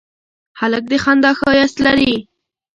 هلک 0.59 0.83
د 0.91 0.93
خندا 1.03 1.31
ښایست 1.39 1.77
لري. 1.85 2.15